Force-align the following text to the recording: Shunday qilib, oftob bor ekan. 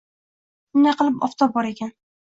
Shunday 0.71 0.97
qilib, 1.03 1.23
oftob 1.31 1.57
bor 1.59 1.73
ekan. 1.77 1.97